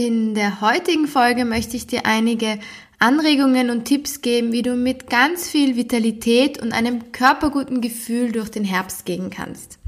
[0.00, 2.60] In der heutigen Folge möchte ich dir einige
[3.00, 8.48] Anregungen und Tipps geben, wie du mit ganz viel Vitalität und einem körperguten Gefühl durch
[8.48, 9.80] den Herbst gehen kannst.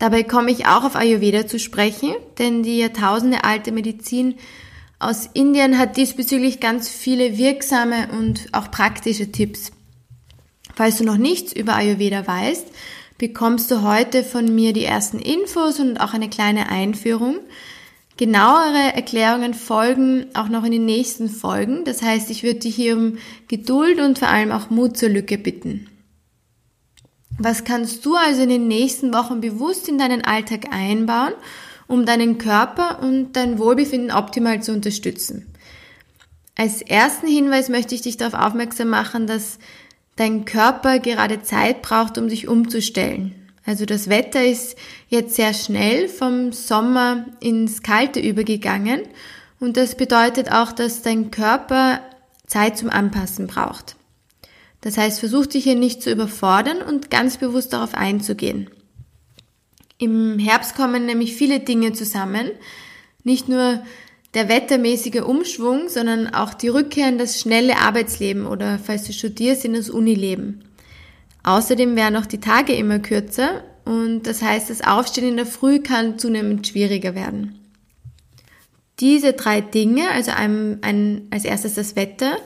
[0.00, 4.34] Dabei komme ich auch auf Ayurveda zu sprechen, denn die Jahrtausende alte Medizin
[4.98, 9.70] aus Indien hat diesbezüglich ganz viele wirksame und auch praktische Tipps.
[10.74, 12.66] Falls du noch nichts über Ayurveda weißt,
[13.16, 17.38] bekommst du heute von mir die ersten Infos und auch eine kleine Einführung.
[18.16, 21.84] Genauere Erklärungen folgen auch noch in den nächsten Folgen.
[21.84, 25.36] Das heißt, ich würde dich hier um Geduld und vor allem auch Mut zur Lücke
[25.36, 25.88] bitten.
[27.38, 31.34] Was kannst du also in den nächsten Wochen bewusst in deinen Alltag einbauen,
[31.86, 35.46] um deinen Körper und dein Wohlbefinden optimal zu unterstützen?
[36.56, 39.58] Als ersten Hinweis möchte ich dich darauf aufmerksam machen, dass
[40.16, 43.45] dein Körper gerade Zeit braucht, um sich umzustellen.
[43.66, 44.76] Also das Wetter ist
[45.08, 49.02] jetzt sehr schnell vom Sommer ins Kalte übergegangen
[49.58, 52.00] und das bedeutet auch, dass dein Körper
[52.46, 53.96] Zeit zum Anpassen braucht.
[54.82, 58.70] Das heißt, versuch dich hier nicht zu überfordern und ganz bewusst darauf einzugehen.
[59.98, 62.50] Im Herbst kommen nämlich viele Dinge zusammen.
[63.24, 63.82] Nicht nur
[64.34, 69.64] der wettermäßige Umschwung, sondern auch die Rückkehr in das schnelle Arbeitsleben oder falls du studierst,
[69.64, 70.65] in das Unileben.
[71.46, 75.78] Außerdem werden auch die Tage immer kürzer und das heißt, das Aufstehen in der Früh
[75.78, 77.60] kann zunehmend schwieriger werden.
[78.98, 82.36] Diese drei Dinge, also ein, ein, als erstes das Wetter,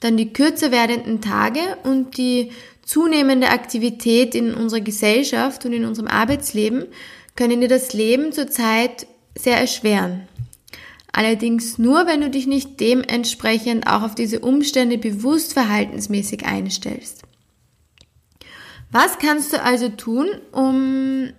[0.00, 2.50] dann die kürzer werdenden Tage und die
[2.84, 6.84] zunehmende Aktivität in unserer Gesellschaft und in unserem Arbeitsleben
[7.36, 10.28] können dir das Leben zurzeit sehr erschweren.
[11.12, 17.22] Allerdings nur, wenn du dich nicht dementsprechend auch auf diese Umstände bewusst verhaltensmäßig einstellst.
[18.94, 21.30] Was kannst du also tun, um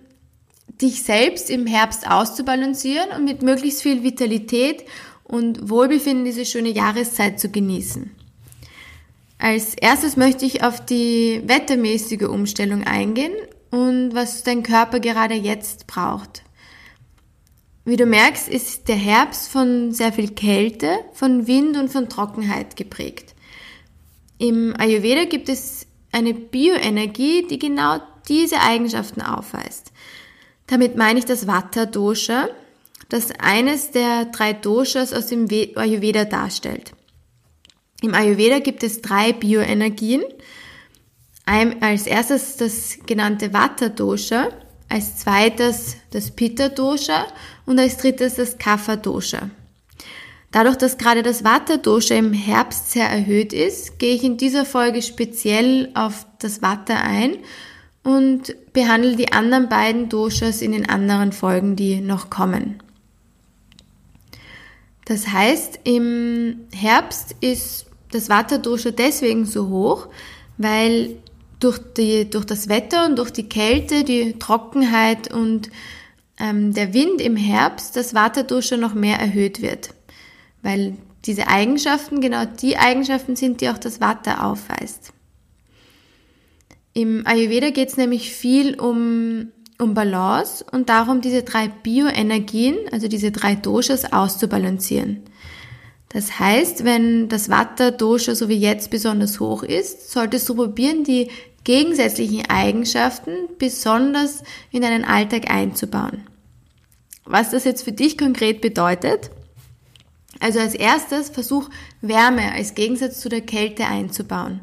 [0.82, 4.84] dich selbst im Herbst auszubalancieren und mit möglichst viel Vitalität
[5.24, 8.10] und Wohlbefinden diese schöne Jahreszeit zu genießen?
[9.38, 13.32] Als erstes möchte ich auf die wettermäßige Umstellung eingehen
[13.70, 16.42] und was dein Körper gerade jetzt braucht.
[17.86, 22.76] Wie du merkst, ist der Herbst von sehr viel Kälte, von Wind und von Trockenheit
[22.76, 23.34] geprägt.
[24.36, 29.92] Im Ayurveda gibt es eine Bioenergie, die genau diese Eigenschaften aufweist.
[30.66, 32.48] Damit meine ich das Vata-Dosha,
[33.08, 35.46] das eines der drei Doshas aus dem
[35.76, 36.92] Ayurveda darstellt.
[38.02, 40.22] Im Ayurveda gibt es drei Bioenergien.
[41.44, 44.48] Als erstes das genannte Vata-Dosha,
[44.88, 47.26] als zweites das Pitta-Dosha
[47.66, 49.50] und als drittes das Kapha-Dosha.
[50.56, 55.02] Dadurch, dass gerade das Vata-Dosha im Herbst sehr erhöht ist, gehe ich in dieser Folge
[55.02, 57.36] speziell auf das Vata ein
[58.02, 62.82] und behandle die anderen beiden Doshas in den anderen Folgen, die noch kommen.
[65.04, 70.08] Das heißt, im Herbst ist das Vata-Dosha deswegen so hoch,
[70.56, 71.16] weil
[71.60, 75.70] durch, die, durch das Wetter und durch die Kälte, die Trockenheit und
[76.40, 79.90] ähm, der Wind im Herbst das Vata-Dosha noch mehr erhöht wird
[80.62, 85.12] weil diese Eigenschaften genau die Eigenschaften sind, die auch das Vata aufweist.
[86.94, 93.08] Im Ayurveda geht es nämlich viel um, um Balance und darum, diese drei Bioenergien, also
[93.08, 95.24] diese drei Doshas auszubalancieren.
[96.08, 101.28] Das heißt, wenn das Vata-Dosha so wie jetzt besonders hoch ist, solltest du probieren, die
[101.64, 106.22] gegensätzlichen Eigenschaften besonders in deinen Alltag einzubauen.
[107.24, 109.30] Was das jetzt für dich konkret bedeutet,
[110.40, 111.70] also als erstes versuch
[112.00, 114.60] Wärme als Gegensatz zu der Kälte einzubauen.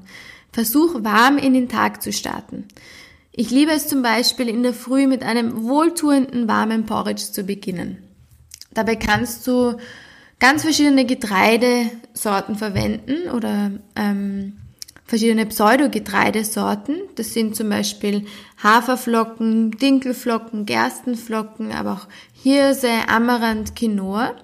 [0.51, 2.67] Versuch warm in den Tag zu starten.
[3.31, 7.97] Ich liebe es zum Beispiel in der Früh mit einem wohltuenden warmen Porridge zu beginnen.
[8.71, 9.75] Dabei kannst du
[10.39, 14.57] ganz verschiedene Getreidesorten verwenden oder ähm,
[15.05, 16.97] verschiedene Pseudogetreidesorten.
[17.15, 18.25] Das sind zum Beispiel
[18.61, 22.07] Haferflocken, Dinkelflocken, Gerstenflocken, aber auch
[22.43, 24.35] Hirse, Amaranth, Quinoa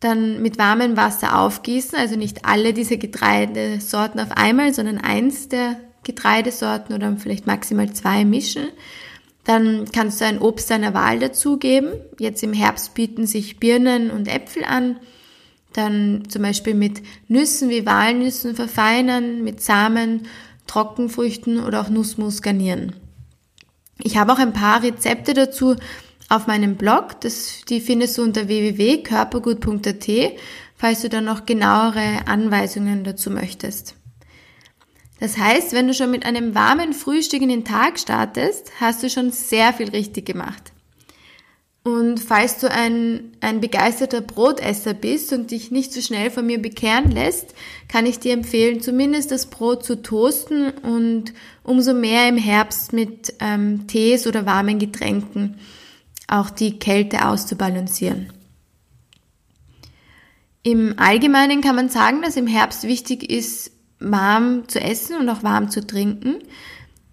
[0.00, 5.80] dann mit warmem Wasser aufgießen, also nicht alle diese Getreidesorten auf einmal, sondern eins der
[6.04, 8.68] Getreidesorten oder vielleicht maximal zwei mischen.
[9.44, 11.92] Dann kannst du ein Obst deiner Wahl dazugeben.
[12.18, 14.96] Jetzt im Herbst bieten sich Birnen und Äpfel an.
[15.72, 20.26] Dann zum Beispiel mit Nüssen wie Walnüssen verfeinern, mit Samen,
[20.66, 22.96] Trockenfrüchten oder auch Nussmus garnieren.
[24.02, 25.76] Ich habe auch ein paar Rezepte dazu
[26.28, 27.20] auf meinem Blog.
[27.20, 30.08] Das, die findest du unter www.körpergut.at,
[30.76, 33.94] falls du dann noch genauere Anweisungen dazu möchtest.
[35.18, 39.08] Das heißt, wenn du schon mit einem warmen Frühstück in den Tag startest, hast du
[39.08, 40.72] schon sehr viel richtig gemacht.
[41.84, 46.60] Und falls du ein, ein begeisterter Brotesser bist und dich nicht so schnell von mir
[46.60, 47.54] bekehren lässt,
[47.86, 51.32] kann ich dir empfehlen, zumindest das Brot zu toasten und
[51.62, 55.60] umso mehr im Herbst mit ähm, Tees oder warmen Getränken
[56.26, 58.32] auch die Kälte auszubalancieren.
[60.62, 63.70] Im Allgemeinen kann man sagen, dass im Herbst wichtig ist,
[64.00, 66.38] warm zu essen und auch warm zu trinken.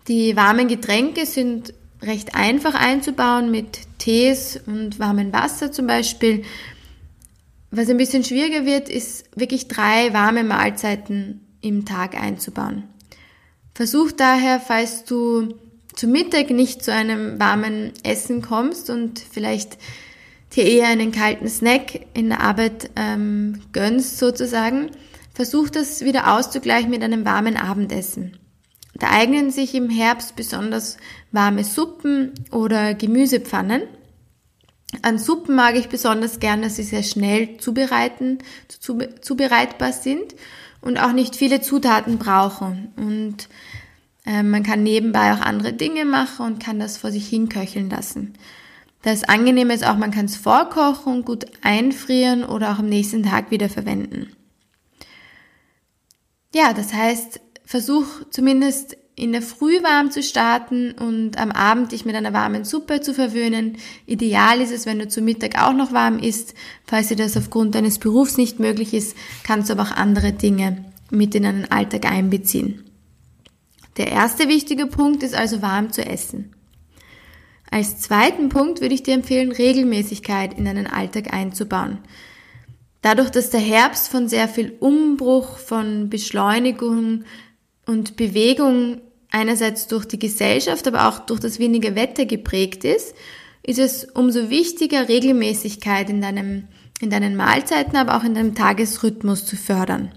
[0.07, 6.44] Die warmen Getränke sind recht einfach einzubauen mit Tees und warmem Wasser zum Beispiel.
[7.71, 12.83] Was ein bisschen schwieriger wird, ist wirklich drei warme Mahlzeiten im Tag einzubauen.
[13.74, 15.56] Versuch daher, falls du
[15.95, 19.78] zu Mittag nicht zu einem warmen Essen kommst und vielleicht
[20.56, 24.92] dir eher einen kalten Snack in der Arbeit ähm, gönnst sozusagen,
[25.34, 28.38] versuch das wieder auszugleichen mit einem warmen Abendessen.
[28.95, 30.98] Da eignen sich im Herbst besonders
[31.31, 33.81] warme Suppen oder Gemüsepfannen.
[35.01, 38.38] An Suppen mag ich besonders gern, dass sie sehr schnell zubereiten,
[38.68, 40.36] zu, zubereitbar sind
[40.81, 42.94] und auch nicht viele Zutaten brauchen.
[42.95, 43.50] Und
[44.25, 47.89] äh, man kann nebenbei auch andere Dinge machen und kann das vor sich hin köcheln
[47.89, 48.33] lassen.
[49.01, 53.51] Das Angenehme ist auch, man kann es vorkochen gut einfrieren oder auch am nächsten Tag
[53.51, 54.31] wieder verwenden.
[56.55, 62.05] Ja, das heißt, versuch zumindest in der Früh warm zu starten und am Abend dich
[62.05, 63.77] mit einer warmen Suppe zu verwöhnen.
[64.05, 66.55] Ideal ist es, wenn du zu Mittag auch noch warm isst.
[66.85, 70.85] Falls dir das aufgrund deines Berufs nicht möglich ist, kannst du aber auch andere Dinge
[71.11, 72.83] mit in deinen Alltag einbeziehen.
[73.98, 76.56] Der erste wichtige Punkt ist also warm zu essen.
[77.69, 82.00] Als zweiten Punkt würde ich dir empfehlen, Regelmäßigkeit in deinen Alltag einzubauen.
[83.01, 87.25] Dadurch, dass der Herbst von sehr viel Umbruch, von Beschleunigung
[87.86, 93.16] und Bewegung einerseits durch die Gesellschaft, aber auch durch das wenige Wetter geprägt ist,
[93.63, 96.68] ist es umso wichtiger, Regelmäßigkeit in, deinem,
[97.01, 100.13] in deinen Mahlzeiten, aber auch in deinem Tagesrhythmus zu fördern.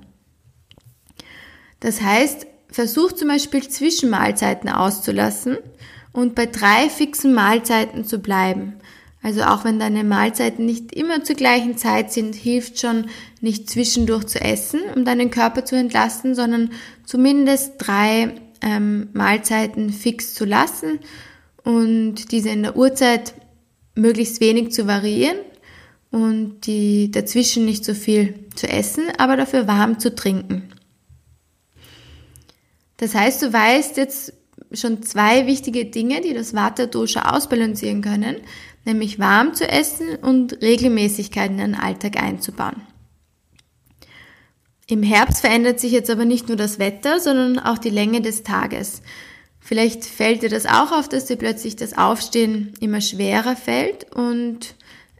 [1.80, 2.46] Das heißt,
[2.76, 5.56] versuch zum Beispiel Zwischenmahlzeiten auszulassen
[6.12, 8.74] und bei drei fixen Mahlzeiten zu bleiben.
[9.22, 13.06] Also auch wenn deine Mahlzeiten nicht immer zur gleichen Zeit sind, hilft schon
[13.40, 16.68] nicht zwischendurch zu essen, um deinen Körper zu entlasten, sondern
[17.06, 20.98] zumindest drei ähm, Mahlzeiten fix zu lassen
[21.64, 23.32] und diese in der Uhrzeit
[23.94, 25.38] möglichst wenig zu variieren
[26.10, 30.75] und die dazwischen nicht so viel zu essen, aber dafür warm zu trinken.
[32.96, 34.32] Das heißt, du weißt jetzt
[34.72, 38.36] schon zwei wichtige Dinge, die das Vata-Dosha ausbalancieren können,
[38.84, 42.82] nämlich warm zu essen und Regelmäßigkeit in den Alltag einzubauen.
[44.88, 48.44] Im Herbst verändert sich jetzt aber nicht nur das Wetter, sondern auch die Länge des
[48.44, 49.02] Tages.
[49.58, 54.76] Vielleicht fällt dir das auch auf, dass dir plötzlich das Aufstehen immer schwerer fällt und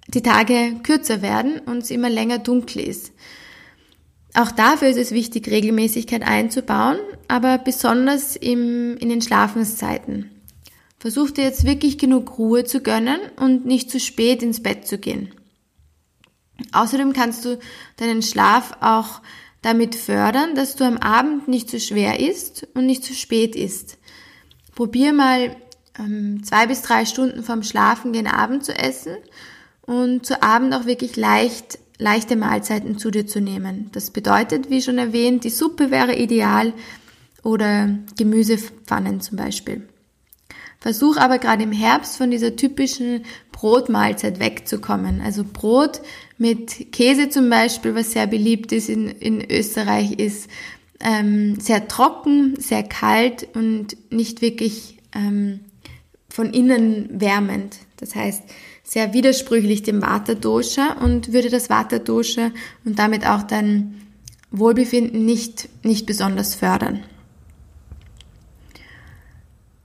[0.06, 3.12] die Tage kürzer werden und es immer länger dunkel ist.
[4.36, 10.30] Auch dafür ist es wichtig, Regelmäßigkeit einzubauen, aber besonders im, in den Schlafenszeiten.
[10.98, 14.98] Versuch dir jetzt wirklich genug Ruhe zu gönnen und nicht zu spät ins Bett zu
[14.98, 15.32] gehen.
[16.72, 17.58] Außerdem kannst du
[17.96, 19.22] deinen Schlaf auch
[19.62, 23.96] damit fördern, dass du am Abend nicht zu schwer isst und nicht zu spät isst.
[24.74, 25.56] Probier mal
[25.98, 29.16] ähm, zwei bis drei Stunden vorm Schlafengehen Abend zu essen
[29.80, 33.90] und zu Abend auch wirklich leicht leichte Mahlzeiten zu dir zu nehmen.
[33.92, 36.72] Das bedeutet, wie schon erwähnt, die Suppe wäre ideal
[37.42, 39.88] oder Gemüsepfannen zum Beispiel.
[40.78, 45.20] Versuch aber gerade im Herbst von dieser typischen Brotmahlzeit wegzukommen.
[45.20, 46.00] Also Brot
[46.38, 50.48] mit Käse zum Beispiel, was sehr beliebt ist in, in Österreich, ist
[51.00, 55.60] ähm, sehr trocken, sehr kalt und nicht wirklich ähm,
[56.28, 57.78] von innen wärmend.
[57.96, 58.42] Das heißt,
[58.86, 62.52] sehr widersprüchlich dem Vata-Dosha und würde das Vata-Dosha
[62.84, 64.00] und damit auch dein
[64.52, 67.02] Wohlbefinden nicht, nicht besonders fördern.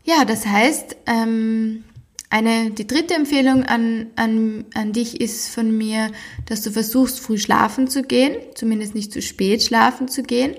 [0.03, 1.83] Ja, das heißt, ähm,
[2.29, 6.11] eine, die dritte Empfehlung an, an, an dich ist von mir,
[6.45, 10.55] dass du versuchst, früh schlafen zu gehen, zumindest nicht zu spät schlafen zu gehen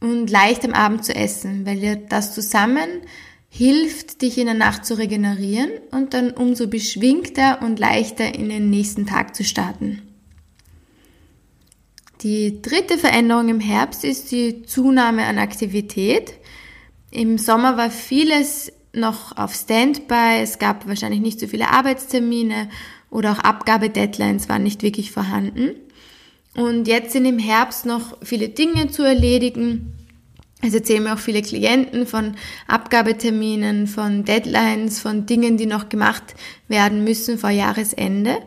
[0.00, 2.88] und leicht am Abend zu essen, weil dir das zusammen
[3.48, 8.70] hilft, dich in der Nacht zu regenerieren und dann umso beschwingter und leichter in den
[8.70, 10.02] nächsten Tag zu starten.
[12.22, 16.34] Die dritte Veränderung im Herbst ist die Zunahme an Aktivität.
[17.10, 22.68] Im Sommer war vieles noch auf Standby, es gab wahrscheinlich nicht so viele Arbeitstermine
[23.10, 25.70] oder auch Abgabedeadlines waren nicht wirklich vorhanden.
[26.56, 29.94] Und jetzt sind im Herbst noch viele Dinge zu erledigen.
[30.60, 32.34] Es erzählen mir auch viele Klienten von
[32.66, 36.34] Abgabeterminen, von Deadlines, von Dingen, die noch gemacht
[36.66, 38.38] werden müssen vor Jahresende.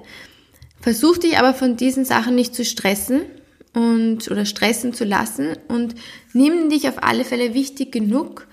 [0.82, 3.22] Versuch dich aber von diesen Sachen nicht zu stressen
[3.74, 5.96] und oder stressen zu lassen und
[6.34, 8.48] nimm dich auf alle Fälle wichtig genug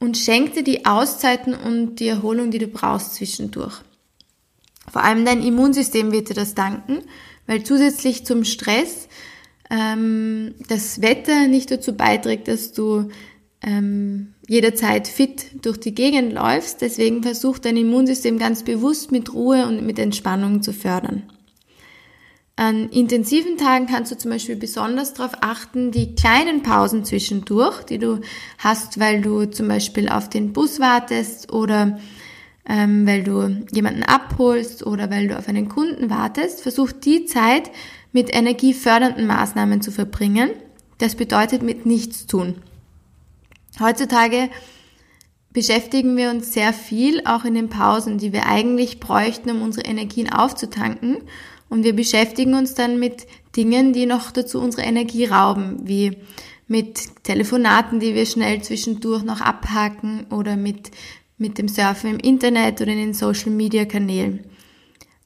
[0.00, 3.80] und schenk dir die Auszeiten und die Erholung, die du brauchst zwischendurch.
[4.90, 7.02] Vor allem dein Immunsystem wird dir das danken,
[7.46, 9.08] weil zusätzlich zum Stress
[9.70, 13.08] ähm, das Wetter nicht dazu beiträgt, dass du
[13.62, 16.80] ähm, jederzeit fit durch die Gegend läufst.
[16.80, 21.24] Deswegen versuch dein Immunsystem ganz bewusst mit Ruhe und mit Entspannung zu fördern.
[22.56, 27.98] An intensiven Tagen kannst du zum Beispiel besonders darauf achten, die kleinen Pausen zwischendurch, die
[27.98, 28.20] du
[28.58, 32.00] hast, weil du zum Beispiel auf den Bus wartest oder
[32.68, 37.70] ähm, weil du jemanden abholst oder weil du auf einen Kunden wartest, versuch die Zeit
[38.12, 40.50] mit energiefördernden Maßnahmen zu verbringen.
[40.98, 42.56] Das bedeutet mit nichts tun.
[43.80, 44.50] Heutzutage
[45.52, 49.86] beschäftigen wir uns sehr viel, auch in den Pausen, die wir eigentlich bräuchten, um unsere
[49.86, 51.18] Energien aufzutanken.
[51.68, 56.16] Und wir beschäftigen uns dann mit Dingen, die noch dazu unsere Energie rauben, wie
[56.66, 60.90] mit Telefonaten, die wir schnell zwischendurch noch abhaken oder mit,
[61.38, 64.44] mit dem Surfen im Internet oder in den Social Media Kanälen.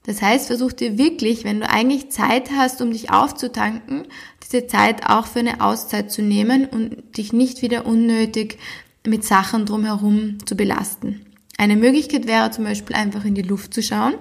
[0.05, 4.05] Das heißt, versuch dir wirklich, wenn du eigentlich Zeit hast, um dich aufzutanken,
[4.43, 8.59] diese Zeit auch für eine Auszeit zu nehmen und dich nicht wieder unnötig
[9.05, 11.25] mit Sachen drumherum zu belasten.
[11.57, 14.15] Eine Möglichkeit wäre zum Beispiel einfach in die Luft zu schauen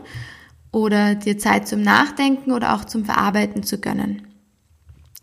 [0.71, 4.29] oder dir Zeit zum Nachdenken oder auch zum Verarbeiten zu gönnen.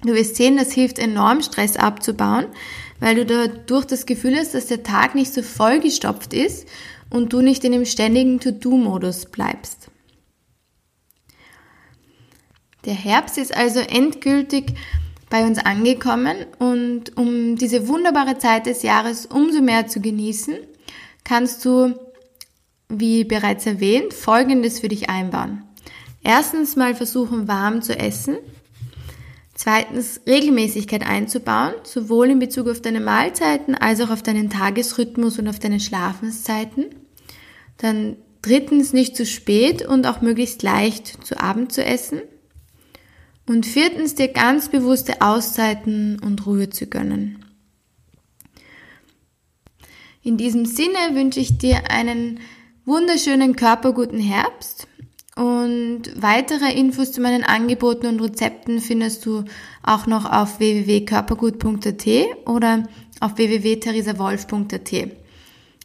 [0.02, 2.46] Du wirst sehen, das hilft enorm, Stress abzubauen,
[3.00, 6.68] weil du dadurch das Gefühl hast, dass der Tag nicht so vollgestopft ist
[7.10, 9.90] und du nicht in dem ständigen To-Do-Modus bleibst.
[12.86, 14.74] Der Herbst ist also endgültig
[15.30, 20.56] bei uns angekommen und um diese wunderbare Zeit des Jahres umso mehr zu genießen,
[21.24, 21.94] kannst du,
[22.88, 25.64] wie bereits erwähnt, Folgendes für dich einbauen.
[26.24, 28.38] Erstens mal versuchen warm zu essen.
[29.54, 35.50] Zweitens Regelmäßigkeit einzubauen, sowohl in Bezug auf deine Mahlzeiten als auch auf deinen Tagesrhythmus und
[35.50, 36.86] auf deine Schlafenszeiten.
[37.78, 42.22] Dann drittens nicht zu spät und auch möglichst leicht zu Abend zu essen.
[43.50, 47.44] Und viertens, dir ganz bewusste Auszeiten und Ruhe zu gönnen.
[50.22, 52.42] In diesem Sinne wünsche ich dir einen
[52.86, 54.88] wunderschönen körperguten Herbst
[55.36, 59.46] und weitere Infos zu meinen Angeboten und Rezepten findest du
[59.82, 62.08] auch noch auf www.körpergut.at
[62.46, 62.84] oder
[63.20, 64.94] auf www.theresawolf.at.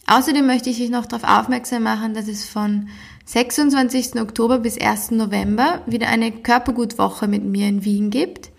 [0.07, 2.89] Außerdem möchte ich dich noch darauf aufmerksam machen, dass es von
[3.27, 4.21] 26.
[4.21, 5.13] Oktober bis 1.
[5.13, 8.51] November wieder eine Körpergutwoche mit mir in Wien gibt.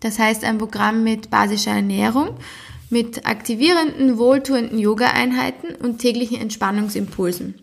[0.00, 2.30] Das heißt ein Programm mit basischer Ernährung,
[2.88, 7.54] mit aktivierenden, wohltuenden Yoga-Einheiten und täglichen Entspannungsimpulsen.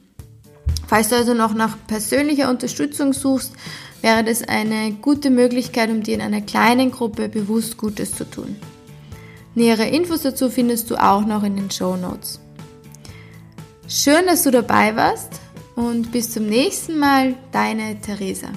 [0.88, 3.54] Falls du also noch nach persönlicher Unterstützung suchst,
[4.02, 8.58] wäre das eine gute Möglichkeit, um dir in einer kleinen Gruppe bewusst Gutes zu tun.
[9.56, 12.43] Nähere Infos dazu findest du auch noch in den Show Notes.
[13.96, 15.40] Schön, dass du dabei warst
[15.76, 18.48] und bis zum nächsten Mal, deine Theresa.